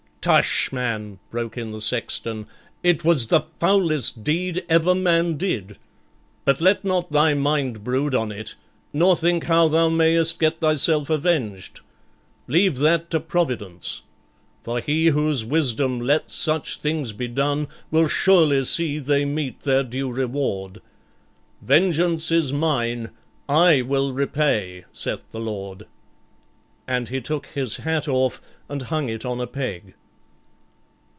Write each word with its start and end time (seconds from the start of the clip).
'Tush, 0.23 0.71
man!' 0.71 1.17
broke 1.31 1.57
in 1.57 1.71
the 1.71 1.81
sexton, 1.81 2.45
'it 2.83 3.03
was 3.03 3.25
the 3.29 3.41
foulest 3.59 4.23
deed 4.23 4.63
ever 4.69 4.93
man 4.93 5.35
did; 5.35 5.79
but 6.45 6.61
let 6.61 6.85
not 6.85 7.11
thy 7.11 7.33
mind 7.33 7.83
brood 7.83 8.13
on 8.13 8.31
it, 8.31 8.53
nor 8.93 9.15
think 9.15 9.45
how 9.45 9.67
thou 9.67 9.89
mayest 9.89 10.37
get 10.39 10.59
thyself 10.59 11.09
avenged. 11.09 11.79
Leave 12.47 12.77
that 12.77 13.09
to 13.09 13.19
Providence; 13.19 14.03
for 14.63 14.79
He 14.79 15.07
whose 15.07 15.43
wisdom 15.43 15.99
lets 15.99 16.35
such 16.35 16.77
things 16.77 17.13
be 17.13 17.27
done, 17.27 17.67
will 17.89 18.07
surely 18.07 18.63
see 18.65 18.99
they 18.99 19.25
meet 19.25 19.61
their 19.61 19.83
due 19.83 20.11
reward. 20.11 20.81
"Vengeance 21.63 22.29
is 22.29 22.53
Mine; 22.53 23.09
I 23.49 23.81
will 23.81 24.13
repay, 24.13 24.85
saith 24.93 25.27
the 25.31 25.39
Lord".' 25.39 25.87
And 26.87 27.09
he 27.09 27.21
took 27.21 27.47
his 27.47 27.77
hat 27.77 28.07
off 28.07 28.39
and 28.69 28.83
hung 28.83 29.09
it 29.09 29.25
on 29.25 29.41
a 29.41 29.47
peg. 29.47 29.95